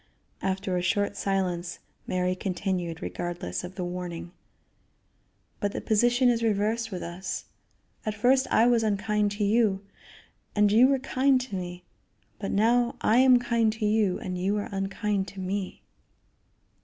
[0.41, 4.31] After a short silence Mary continued, regardless of the warning:
[5.59, 7.45] "But the position is reversed with us;
[8.03, 9.85] at first I was unkind to you,
[10.55, 11.83] and you were kind to me,
[12.39, 15.83] but now I am kind to you and you are unkind to me."